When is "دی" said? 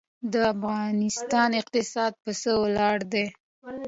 3.11-3.25